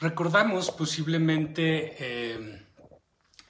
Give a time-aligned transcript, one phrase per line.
[0.00, 2.66] Recordamos posiblemente eh,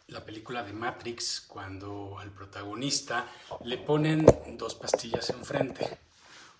[0.07, 3.31] la película de Matrix cuando al protagonista
[3.65, 4.25] le ponen
[4.57, 5.99] dos pastillas enfrente,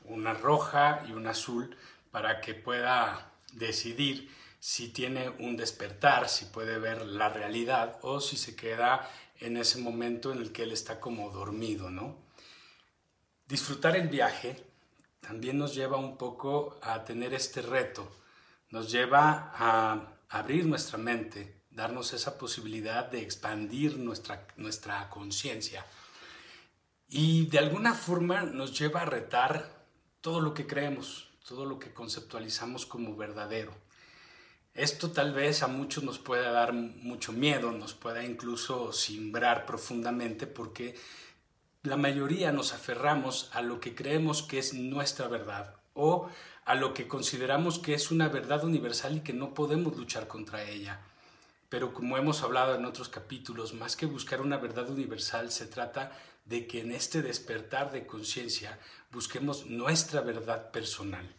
[0.05, 1.75] una roja y una azul,
[2.11, 4.31] para que pueda decidir
[4.61, 9.09] si tiene un despertar, si puede ver la realidad o si se queda
[9.41, 12.15] en ese momento en el que él está como dormido, ¿no?
[13.47, 14.63] Disfrutar el viaje
[15.23, 18.13] también nos lleva un poco a tener este reto
[18.71, 25.87] nos lleva a abrir nuestra mente, darnos esa posibilidad de expandir nuestra, nuestra conciencia.
[27.09, 29.87] Y de alguna forma nos lleva a retar
[30.21, 33.73] todo lo que creemos, todo lo que conceptualizamos como verdadero.
[34.75, 40.47] Esto tal vez a muchos nos pueda dar mucho miedo, nos pueda incluso simbrar profundamente
[40.47, 40.95] porque
[41.83, 46.29] la mayoría nos aferramos a lo que creemos que es nuestra verdad o
[46.69, 50.65] a lo que consideramos que es una verdad universal y que no podemos luchar contra
[50.65, 51.01] ella.
[51.71, 56.13] Pero como hemos hablado en otros capítulos, más que buscar una verdad universal, se trata
[56.45, 58.79] de que en este despertar de conciencia
[59.11, 61.35] busquemos nuestra verdad personal.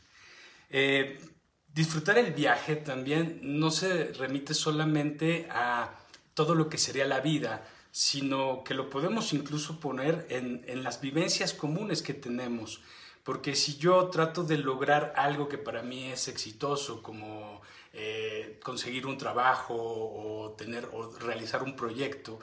[0.71, 1.19] Eh,
[1.67, 5.91] disfrutar el viaje también no se remite solamente a
[6.33, 11.01] todo lo que sería la vida, sino que lo podemos incluso poner en, en las
[11.01, 12.81] vivencias comunes que tenemos.
[13.29, 17.61] Porque si yo trato de lograr algo que para mí es exitoso, como
[17.93, 22.39] eh, conseguir un trabajo o, tener, o realizar un proyecto,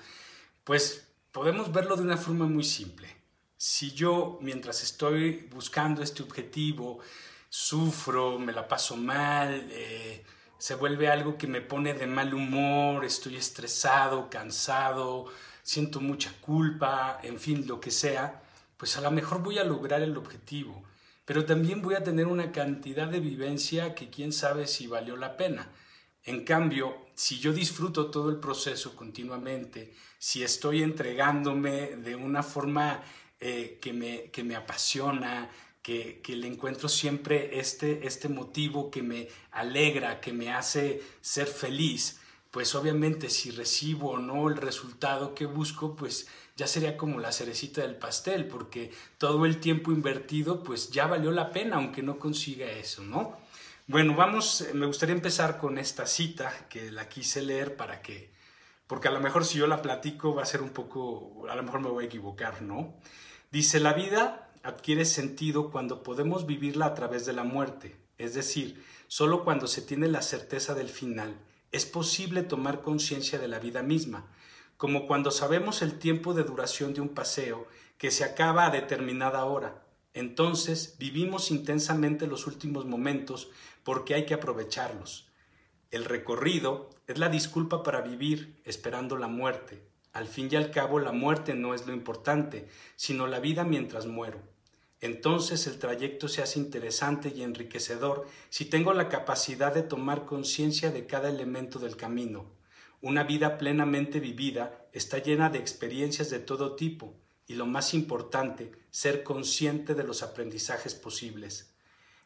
[0.63, 3.09] pues podemos verlo de una forma muy simple.
[3.57, 7.01] Si yo, mientras estoy buscando este objetivo,
[7.49, 10.25] sufro, me la paso mal, eh,
[10.57, 15.27] se vuelve algo que me pone de mal humor, estoy estresado, cansado,
[15.65, 18.46] siento mucha culpa, en fin, lo que sea,
[18.77, 20.83] pues a lo mejor voy a lograr el objetivo,
[21.25, 25.37] pero también voy a tener una cantidad de vivencia que quién sabe si valió la
[25.37, 25.71] pena.
[26.25, 33.03] En cambio, si yo disfruto todo el proceso continuamente, si estoy entregándome de una forma
[33.41, 35.51] eh, que, me, que me apasiona,
[35.83, 41.47] que, que, le encuentro siempre este, este motivo que me alegra, que me hace ser
[41.47, 42.19] feliz,
[42.57, 47.31] pues obviamente si recibo o no el resultado que busco, pues ya sería como la
[47.31, 52.19] cerecita del pastel, porque todo el tiempo invertido, pues ya valió la pena, aunque no
[52.19, 53.37] consiga eso, ¿no?
[53.87, 58.33] Bueno, vamos, eh, me gustaría empezar con esta cita que la quise leer para que,
[58.87, 61.63] porque a lo mejor si yo la platico va a ser un poco, a lo
[61.63, 62.95] mejor me voy a equivocar, ¿no?
[63.53, 68.83] Dice, la vida adquiere sentido cuando podemos vivirla a través de la muerte, es decir,
[69.09, 71.37] solo cuando se tiene la certeza del final,
[71.77, 74.27] es posible tomar conciencia de la vida misma,
[74.79, 77.67] como cuando sabemos el tiempo de duración de un paseo
[77.99, 79.85] que se acaba a determinada hora.
[80.15, 83.51] Entonces vivimos intensamente los últimos momentos
[83.85, 85.29] porque hay que aprovecharlos.
[85.91, 89.87] El recorrido es la disculpa para vivir esperando la muerte.
[90.15, 94.07] Al fin y al cabo la muerte no es lo importante, sino la vida mientras
[94.07, 94.41] muero.
[95.01, 100.91] Entonces el trayecto se hace interesante y enriquecedor si tengo la capacidad de tomar conciencia
[100.91, 102.57] de cada elemento del camino,
[103.03, 107.15] una vida plenamente vivida está llena de experiencias de todo tipo
[107.47, 111.75] y lo más importante, ser consciente de los aprendizajes posibles.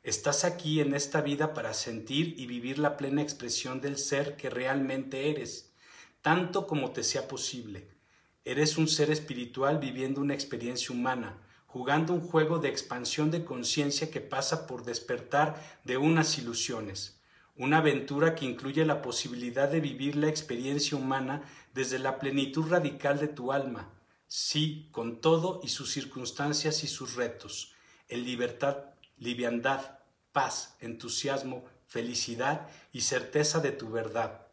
[0.02, 4.48] Estás aquí en esta vida para sentir y vivir la plena expresión del ser que
[4.48, 5.74] realmente eres,
[6.22, 7.88] tanto como te sea posible.
[8.44, 11.36] Eres un ser espiritual viviendo una experiencia humana,
[11.72, 15.54] jugando un juego de expansión de conciencia que pasa por despertar
[15.84, 17.20] de unas ilusiones.
[17.56, 21.42] Una aventura que incluye la posibilidad de vivir la experiencia humana
[21.72, 23.88] desde la plenitud radical de tu alma,
[24.26, 27.72] sí, con todo y sus circunstancias y sus retos,
[28.08, 28.78] en libertad,
[29.18, 29.98] liviandad,
[30.32, 34.48] paz, entusiasmo, felicidad y certeza de tu verdad.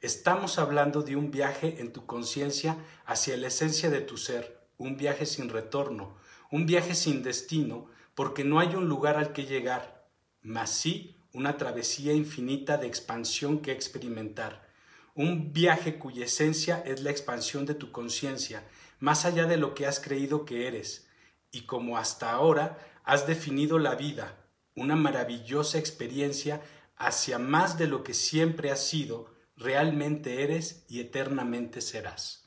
[0.00, 4.96] Estamos hablando de un viaje en tu conciencia hacia la esencia de tu ser, un
[4.96, 6.16] viaje sin retorno,
[6.50, 10.08] un viaje sin destino, porque no hay un lugar al que llegar,
[10.42, 14.66] mas sí una travesía infinita de expansión que experimentar,
[15.14, 18.64] un viaje cuya esencia es la expansión de tu conciencia,
[19.00, 21.08] más allá de lo que has creído que eres,
[21.50, 26.62] y como hasta ahora has definido la vida, una maravillosa experiencia
[26.96, 32.45] hacia más de lo que siempre has sido, realmente eres y eternamente serás.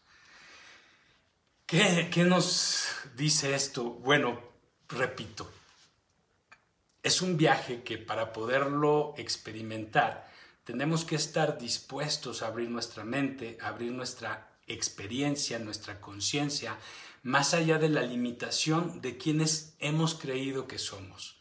[1.70, 3.84] ¿Qué, nos dice esto?
[3.84, 4.42] Bueno,
[4.88, 5.48] repito,
[7.04, 10.28] es un viaje que para poderlo experimentar
[10.64, 16.76] tenemos que estar dispuestos a abrir nuestra mente, a abrir nuestra experiencia, nuestra conciencia,
[17.22, 21.38] más allá de la limitación de quienes hemos creído que somos.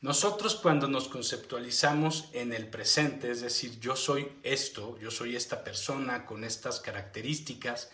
[0.00, 5.62] Nosotros cuando nos conceptualizamos en el presente, es decir, yo soy esto, yo soy esta
[5.62, 7.90] persona con estas características,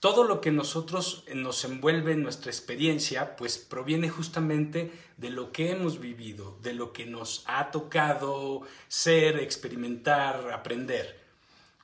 [0.00, 5.72] todo lo que nosotros nos envuelve en nuestra experiencia, pues proviene justamente de lo que
[5.72, 11.18] hemos vivido, de lo que nos ha tocado ser, experimentar, aprender.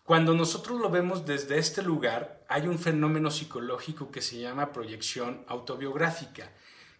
[0.05, 5.45] Cuando nosotros lo vemos desde este lugar, hay un fenómeno psicológico que se llama proyección
[5.49, 6.53] autobiográfica,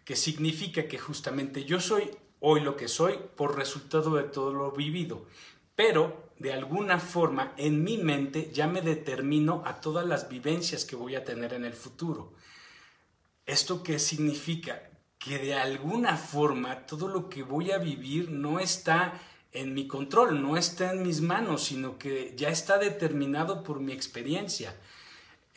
[0.03, 4.71] que significa que justamente yo soy hoy lo que soy por resultado de todo lo
[4.71, 5.25] vivido.
[5.75, 10.95] Pero de alguna forma en mi mente ya me determino a todas las vivencias que
[10.95, 12.33] voy a tener en el futuro.
[13.45, 14.89] ¿Esto qué significa?
[15.17, 19.21] Que de alguna forma todo lo que voy a vivir no está
[19.51, 23.93] en mi control, no está en mis manos, sino que ya está determinado por mi
[23.93, 24.75] experiencia.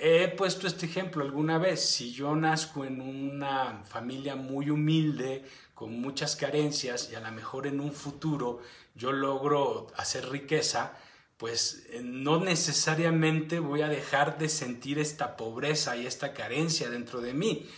[0.01, 1.85] He puesto este ejemplo alguna vez.
[1.85, 7.67] Si yo nazco en una familia muy humilde, con muchas carencias y a lo mejor
[7.67, 8.61] en un futuro
[8.95, 10.93] yo logro hacer riqueza,
[11.37, 17.21] pues eh, no necesariamente voy a dejar de sentir esta pobreza y esta carencia dentro
[17.21, 17.69] de mí.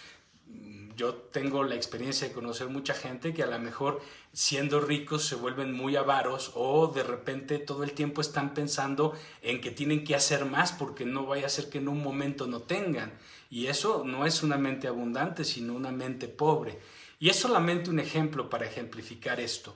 [1.00, 4.02] Yo tengo la experiencia de conocer mucha gente que a lo mejor
[4.35, 9.62] siendo ricos se vuelven muy avaros o de repente todo el tiempo están pensando en
[9.62, 12.61] que tienen que hacer más porque no vaya a ser que en un momento no
[12.61, 13.14] tengan.
[13.49, 16.79] Y eso no es una mente abundante, sino una mente pobre.
[17.19, 19.75] Y es solamente un ejemplo para ejemplificar esto.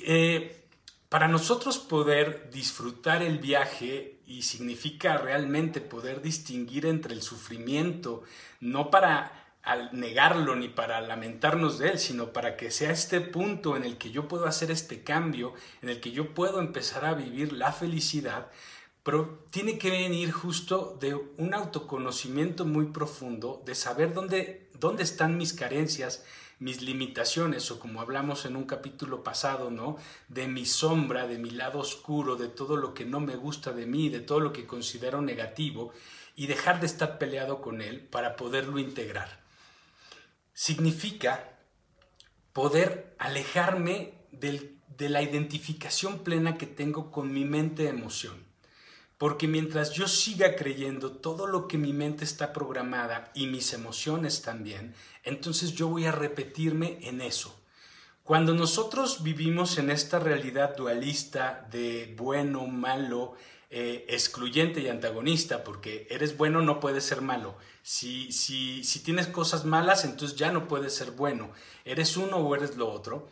[0.00, 0.66] Eh,
[1.08, 8.22] para nosotros poder disfrutar el viaje y significa realmente poder distinguir entre el sufrimiento,
[8.60, 13.76] no para al negarlo ni para lamentarnos de él, sino para que sea este punto
[13.76, 17.14] en el que yo puedo hacer este cambio, en el que yo puedo empezar a
[17.14, 18.50] vivir la felicidad,
[19.02, 25.36] pero tiene que venir justo de un autoconocimiento muy profundo, de saber dónde, dónde están
[25.36, 26.24] mis carencias,
[26.58, 29.96] mis limitaciones, o como hablamos en un capítulo pasado, ¿no?
[30.28, 33.86] De mi sombra, de mi lado oscuro, de todo lo que no me gusta de
[33.86, 35.92] mí, de todo lo que considero negativo,
[36.36, 39.39] y dejar de estar peleado con él para poderlo integrar
[40.60, 41.56] significa
[42.52, 48.44] poder alejarme de la identificación plena que tengo con mi mente-emoción.
[49.16, 54.42] Porque mientras yo siga creyendo todo lo que mi mente está programada y mis emociones
[54.42, 57.58] también, entonces yo voy a repetirme en eso.
[58.22, 63.34] Cuando nosotros vivimos en esta realidad dualista de bueno, malo,
[63.70, 67.56] eh, excluyente y antagonista, porque eres bueno, no puedes ser malo.
[67.82, 71.52] Si, si, si tienes cosas malas, entonces ya no puedes ser bueno.
[71.84, 73.28] Eres uno o eres lo otro.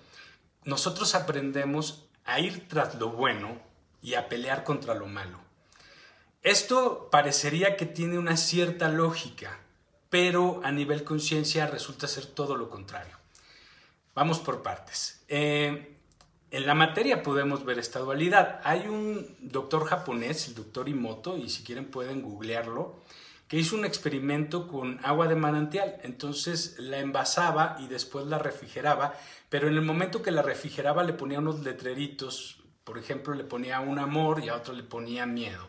[0.65, 3.61] Nosotros aprendemos a ir tras lo bueno
[4.01, 5.41] y a pelear contra lo malo.
[6.43, 9.59] Esto parecería que tiene una cierta lógica,
[10.09, 13.17] pero a nivel conciencia resulta ser todo lo contrario.
[14.15, 15.25] Vamos por partes.
[15.29, 15.98] Eh,
[16.51, 18.61] en la materia podemos ver esta dualidad.
[18.65, 23.03] Hay un doctor japonés, el doctor Imoto, y si quieren pueden googlearlo,
[23.49, 25.97] que hizo un experimento con agua de manantial.
[26.03, 29.15] Entonces la envasaba y después la refrigeraba,
[29.49, 33.81] pero en el momento que la refrigeraba le ponía unos letreritos, por ejemplo, le ponía
[33.81, 35.69] un amor y a otro le ponía miedo.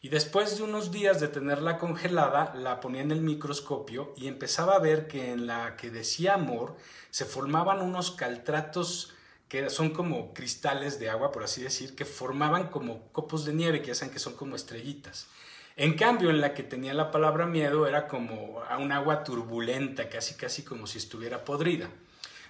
[0.00, 4.74] Y después de unos días de tenerla congelada, la ponía en el microscopio y empezaba
[4.74, 6.76] a ver que en la que decía amor
[7.10, 9.14] se formaban unos caltratos
[9.48, 13.82] que son como cristales de agua, por así decir, que formaban como copos de nieve,
[13.82, 15.28] que hacen que son como estrellitas.
[15.76, 20.08] En cambio, en la que tenía la palabra miedo era como a un agua turbulenta,
[20.08, 21.88] casi casi como si estuviera podrida.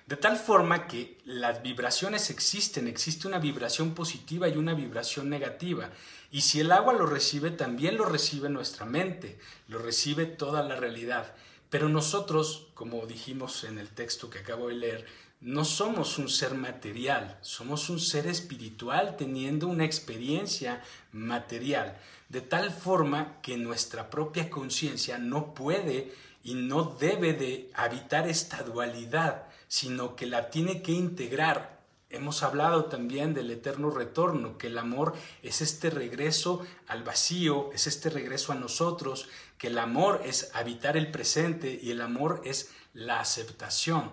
[0.07, 5.91] De tal forma que las vibraciones existen, existe una vibración positiva y una vibración negativa.
[6.31, 9.39] Y si el agua lo recibe, también lo recibe nuestra mente,
[9.69, 11.35] lo recibe toda la realidad.
[11.69, 15.07] Pero nosotros, como dijimos en el texto que acabo de leer,
[15.41, 21.97] no somos un ser material, somos un ser espiritual teniendo una experiencia material,
[22.29, 28.65] de tal forma que nuestra propia conciencia no puede y no debe de habitar esta
[28.65, 31.79] dualidad, sino que la tiene que integrar.
[32.11, 37.87] Hemos hablado también del eterno retorno, que el amor es este regreso al vacío, es
[37.87, 42.71] este regreso a nosotros, que el amor es habitar el presente y el amor es
[42.93, 44.11] la aceptación.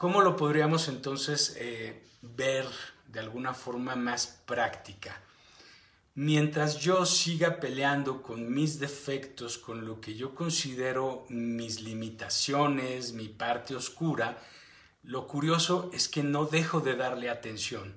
[0.00, 2.64] ¿Cómo lo podríamos entonces eh, ver
[3.08, 5.20] de alguna forma más práctica?
[6.14, 13.28] Mientras yo siga peleando con mis defectos, con lo que yo considero mis limitaciones, mi
[13.28, 14.38] parte oscura,
[15.02, 17.92] lo curioso es que no dejo de darle atención.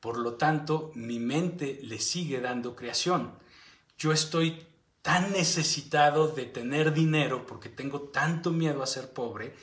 [0.00, 3.30] Por lo tanto, mi mente le sigue dando creación.
[3.96, 4.66] Yo estoy
[5.02, 9.54] tan necesitado de tener dinero porque tengo tanto miedo a ser pobre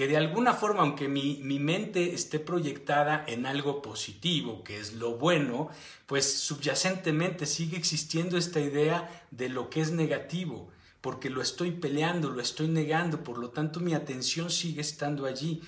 [0.00, 4.94] que de alguna forma, aunque mi, mi, mente esté proyectada en algo positivo, que es
[4.94, 5.68] lo bueno,
[6.06, 10.70] pues subyacentemente sigue existiendo esta idea de lo que es negativo,
[11.02, 15.60] porque lo estoy peleando, lo estoy negando, por lo tanto mi atención sigue estando allí.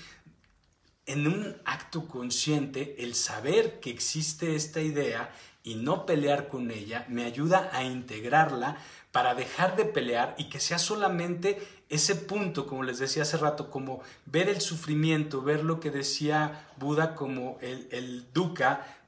[1.04, 5.30] En un acto consciente, el saber que existe esta idea
[5.62, 8.78] y no pelear con ella me ayuda a integrarla
[9.12, 13.70] para dejar de pelear y que sea solamente ese punto, como les decía hace rato,
[13.70, 18.26] como ver el sufrimiento, ver lo que decía Buda como el, el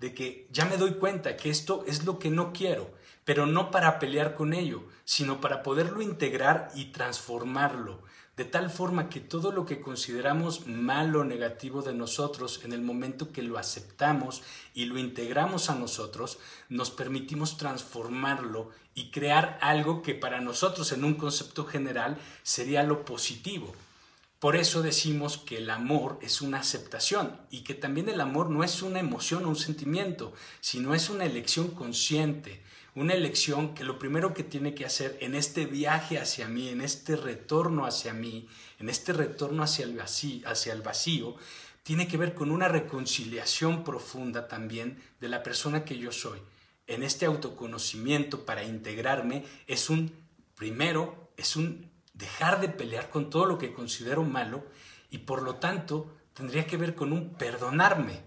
[0.01, 2.91] de que ya me doy cuenta que esto es lo que no quiero,
[3.25, 8.03] pero no para pelear con ello, sino para poderlo integrar y transformarlo
[8.37, 12.83] de tal forma que todo lo que consideramos malo o negativo de nosotros, en el
[12.83, 14.43] momento que lo aceptamos
[14.75, 16.39] y lo integramos a nosotros,
[16.69, 23.05] nos permitimos transformarlo y crear algo que para nosotros en un concepto general sería lo
[23.05, 23.73] positivo.
[24.41, 28.65] Por eso decimos que el amor es una aceptación y que también el amor no
[28.65, 32.63] es una emoción o un sentimiento, sino es una elección consciente,
[32.95, 36.81] una elección que lo primero que tiene que hacer en este viaje hacia mí, en
[36.81, 38.49] este retorno hacia mí,
[38.79, 41.37] en este retorno hacia el vacío, el vacío
[41.83, 46.39] tiene que ver con una reconciliación profunda también de la persona que yo soy.
[46.87, 50.13] En este autoconocimiento para integrarme es un,
[50.55, 54.65] primero, es un dejar de pelear con todo lo que considero malo
[55.11, 58.21] y por lo tanto tendría que ver con un perdonarme,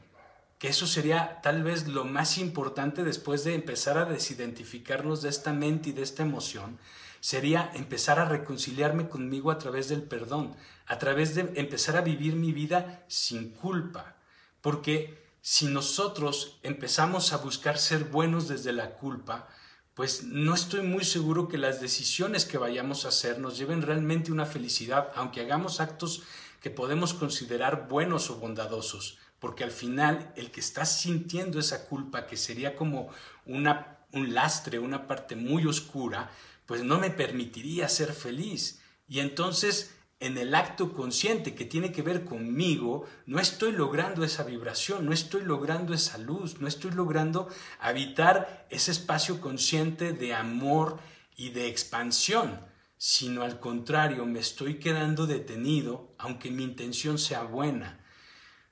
[0.60, 5.54] que eso sería tal vez lo más importante después de empezar a desidentificarnos de esta
[5.54, 6.80] mente y de esta emoción,
[7.20, 10.56] sería empezar a reconciliarme conmigo a través del perdón,
[10.88, 14.16] a través de empezar a vivir mi vida sin culpa,
[14.62, 19.48] porque si nosotros empezamos a buscar ser buenos desde la culpa,
[19.94, 24.32] pues no estoy muy seguro que las decisiones que vayamos a hacer nos lleven realmente
[24.32, 26.24] una felicidad, aunque hagamos actos
[26.62, 32.26] que podemos considerar buenos o bondadosos porque al final el que está sintiendo esa culpa,
[32.28, 33.10] que sería como
[33.46, 36.32] una, un lastre, una parte muy oscura,
[36.66, 38.82] pues no me permitiría ser feliz.
[39.08, 44.44] Y entonces, en el acto consciente que tiene que ver conmigo, no estoy logrando esa
[44.44, 47.48] vibración, no estoy logrando esa luz, no estoy logrando
[47.80, 51.00] habitar ese espacio consciente de amor
[51.36, 52.60] y de expansión,
[52.98, 58.04] sino al contrario, me estoy quedando detenido, aunque mi intención sea buena.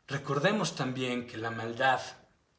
[0.07, 1.99] Recordemos también que la maldad,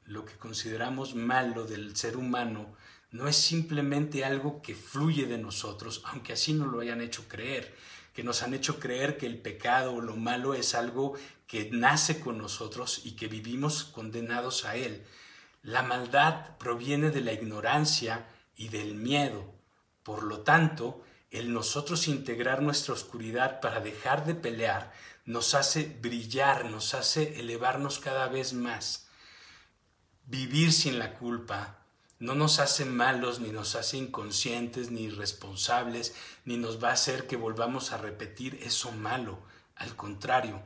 [0.05, 2.75] lo que consideramos malo del ser humano,
[3.13, 7.73] no es simplemente algo que fluye de nosotros, aunque así nos lo hayan hecho creer,
[8.13, 11.15] que nos han hecho creer que el pecado o lo malo es algo
[11.47, 15.05] que nace con nosotros y que vivimos condenados a él.
[15.63, 18.27] La maldad proviene de la ignorancia
[18.57, 19.55] y del miedo.
[20.03, 24.93] Por lo tanto, el nosotros integrar nuestra oscuridad para dejar de pelear
[25.27, 29.09] nos hace brillar, nos hace elevarnos cada vez más.
[30.25, 31.83] Vivir sin la culpa
[32.19, 36.15] no nos hace malos, ni nos hace inconscientes, ni irresponsables,
[36.47, 39.39] ni nos va a hacer que volvamos a repetir eso malo.
[39.75, 40.63] Al contrario,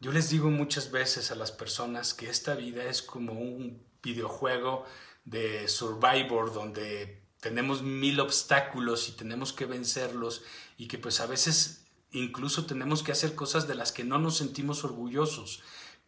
[0.00, 4.86] yo les digo muchas veces a las personas que esta vida es como un videojuego
[5.26, 10.42] de Survivor donde tenemos mil obstáculos y tenemos que vencerlos
[10.78, 14.36] y que pues a veces incluso tenemos que hacer cosas de las que no nos
[14.36, 15.62] sentimos orgullosos.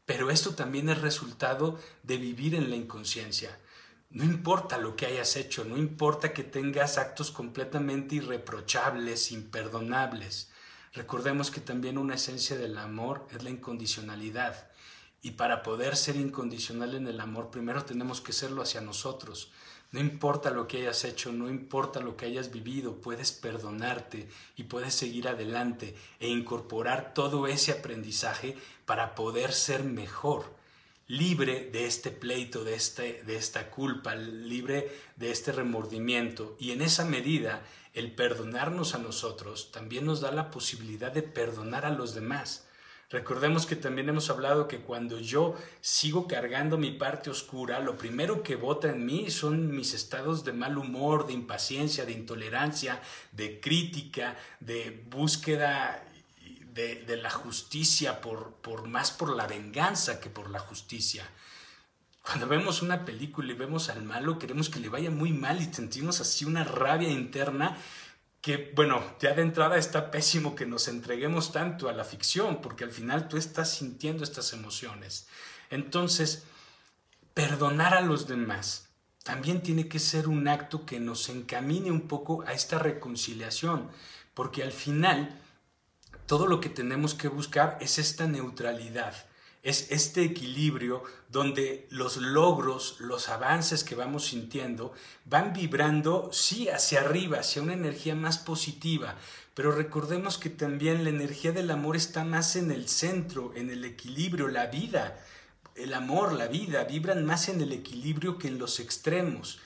[0.04, 3.58] Pero esto también es resultado de vivir en la inconsciencia.
[4.10, 10.50] No importa lo que hayas hecho, no importa que tengas actos completamente irreprochables, imperdonables.
[10.92, 14.68] Recordemos que también una esencia del amor es la incondicionalidad.
[15.22, 19.52] Y para poder ser incondicional en el amor, primero tenemos que serlo hacia nosotros.
[19.92, 24.64] No importa lo que hayas hecho, no importa lo que hayas vivido, puedes perdonarte y
[24.64, 28.56] puedes seguir adelante e incorporar todo ese aprendizaje
[28.86, 30.46] para poder ser mejor,
[31.08, 36.56] libre de este pleito, de, este, esta culpa, libre de este remordimiento.
[36.58, 41.84] Y en esa medida, el perdonarnos a nosotros también nos da la posibilidad de perdonar
[41.84, 42.66] a los demás.
[43.12, 48.42] Recordemos que también hemos hablado que cuando yo sigo cargando mi parte oscura, lo primero
[48.42, 53.02] que vota en mí son mis estados de mal humor, de impaciencia, de intolerancia,
[53.32, 56.08] de crítica, de búsqueda
[56.72, 61.28] de, la justicia, por, más por la venganza que por la justicia.
[62.22, 65.66] Cuando vemos una película y vemos al malo, queremos que le vaya muy mal y
[65.66, 67.76] sentimos así una rabia interna
[68.42, 72.82] que, bueno, ya de entrada está pésimo que nos entreguemos tanto a la ficción, porque
[72.84, 75.28] al final tú estás sintiendo estas emociones.
[75.70, 76.42] Entonces,
[77.34, 78.88] perdonar a los demás
[79.22, 83.88] también tiene que ser un acto que nos encamine un poco a esta reconciliación,
[84.34, 85.40] porque al final
[86.26, 89.14] todo lo que tenemos que buscar es esta neutralidad,
[89.62, 94.92] es este equilibrio donde los logros, los avances que vamos sintiendo
[95.24, 99.16] van vibrando, sí, hacia arriba, hacia una energía más positiva,
[99.54, 103.84] pero recordemos que también la energía del amor está más en el centro, en el
[103.84, 105.18] equilibrio, la vida.
[105.74, 109.60] El amor, la vida, vibran más en el equilibrio que en los extremos.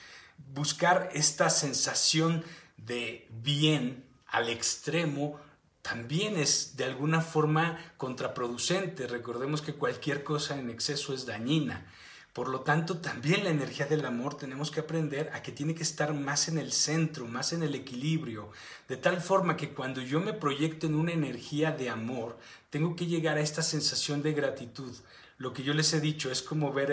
[0.53, 2.43] Buscar esta sensación
[2.77, 5.39] de bien al extremo
[5.87, 9.07] también es de alguna forma contraproducente.
[9.07, 11.85] Recordemos que cualquier cosa en exceso es dañina.
[12.33, 15.83] Por lo tanto, también la energía del amor tenemos que aprender a que tiene que
[15.83, 18.51] estar más en el centro, más en el equilibrio,
[18.89, 22.37] de tal forma que cuando yo me proyecto en una energía de amor,
[22.69, 24.93] tengo que llegar a esta sensación de gratitud.
[25.37, 26.89] Lo que yo les he dicho es como ver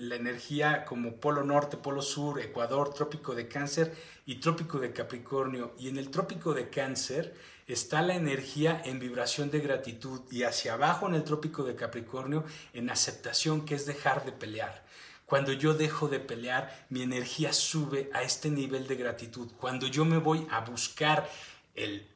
[0.00, 3.94] la energía como polo norte, polo sur, Ecuador, trópico de cáncer
[4.24, 5.74] y trópico de Capricornio.
[5.78, 7.34] Y en el trópico de cáncer,
[7.66, 12.44] está la energía en vibración de gratitud y hacia abajo en el trópico de Capricornio
[12.72, 14.84] en aceptación, que es dejar de pelear.
[15.26, 19.50] Cuando yo dejo de pelear, mi energía sube a este nivel de gratitud.
[19.58, 21.28] Cuando yo me voy a buscar
[21.74, 22.06] el,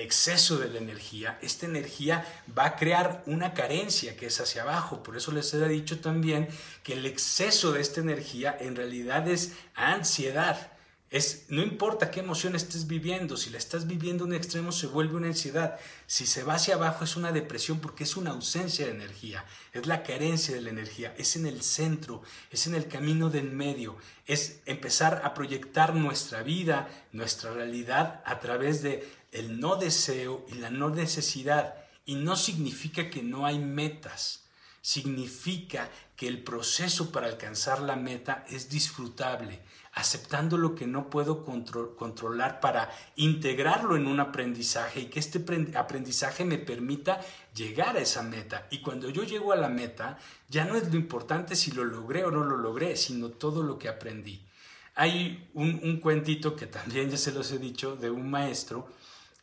[0.00, 2.26] exceso de la energía, esta energía
[2.56, 5.02] va a crear una carencia que es hacia abajo.
[5.02, 6.48] Por eso les he dicho también
[6.82, 10.71] que el exceso de esta energía en realidad es ansiedad.
[11.12, 15.18] Es, no importa qué emoción estés viviendo, si la estás viviendo en extremo se vuelve
[15.18, 18.92] una ansiedad, si se va hacia abajo es una depresión porque es una ausencia de
[18.92, 23.28] energía, es la carencia de la energía, es en el centro, es en el camino
[23.28, 29.76] del medio, es empezar a proyectar nuestra vida, nuestra realidad a través de el no
[29.76, 31.74] deseo y la no necesidad.
[32.06, 34.44] Y no significa que no hay metas,
[34.80, 35.90] significa
[36.22, 39.58] que el proceso para alcanzar la meta es disfrutable
[39.94, 46.44] aceptando lo que no puedo controlar para integrarlo en un aprendizaje y que este aprendizaje
[46.44, 47.20] me permita
[47.56, 48.68] llegar a esa meta.
[48.70, 50.16] Y cuando yo llego a la meta,
[50.48, 53.76] ya no es lo importante si lo logré o no lo logré, sino todo lo
[53.76, 54.46] que aprendí.
[54.94, 58.86] Hay un, un cuentito que también ya se los he dicho de un maestro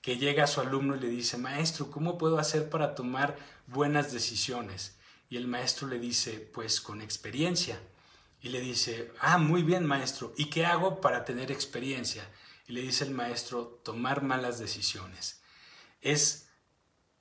[0.01, 3.36] que llega a su alumno y le dice, maestro, ¿cómo puedo hacer para tomar
[3.67, 4.97] buenas decisiones?
[5.29, 7.79] Y el maestro le dice, pues con experiencia.
[8.41, 12.27] Y le dice, ah, muy bien maestro, ¿y qué hago para tener experiencia?
[12.67, 15.41] Y le dice el maestro, tomar malas decisiones.
[16.01, 16.49] Es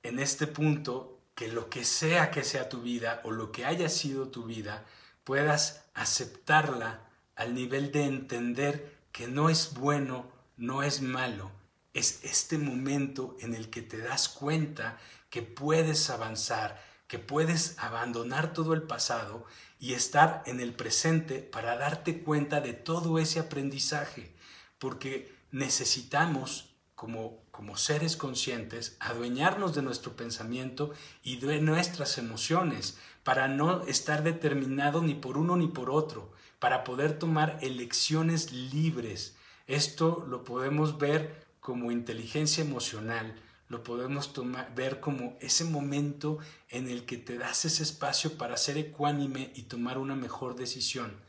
[0.03, 3.89] en este punto que lo que sea que sea tu vida o lo que haya
[3.89, 4.85] sido tu vida,
[5.23, 11.51] puedas aceptarla al nivel de entender que no es bueno, no es malo.
[11.93, 14.97] Es este momento en el que te das cuenta
[15.29, 19.43] que puedes avanzar, que puedes abandonar todo el pasado
[19.79, 24.31] y estar en el presente para darte cuenta de todo ese aprendizaje,
[24.77, 30.93] porque necesitamos como, como seres conscientes adueñarnos de nuestro pensamiento
[31.23, 36.83] y de nuestras emociones para no estar determinado ni por uno ni por otro, para
[36.83, 39.35] poder tomar elecciones libres.
[39.65, 43.33] Esto lo podemos ver como inteligencia emocional,
[43.69, 44.33] lo podemos
[44.75, 49.63] ver como ese momento en el que te das ese espacio para ser ecuánime y
[49.63, 51.21] tomar una mejor decisión.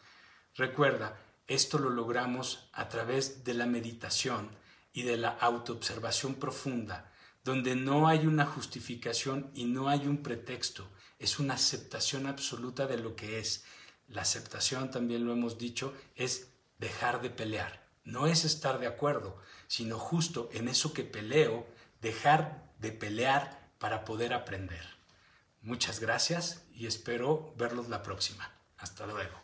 [0.56, 4.50] Recuerda, esto lo logramos a través de la meditación
[4.92, 7.12] y de la autoobservación profunda,
[7.44, 12.96] donde no hay una justificación y no hay un pretexto, es una aceptación absoluta de
[12.96, 13.64] lo que es.
[14.08, 16.48] La aceptación, también lo hemos dicho, es
[16.78, 17.86] dejar de pelear.
[18.02, 21.66] No es estar de acuerdo, sino justo en eso que peleo,
[22.00, 24.84] dejar de pelear para poder aprender.
[25.62, 28.50] Muchas gracias y espero verlos la próxima.
[28.78, 29.40] Hasta luego.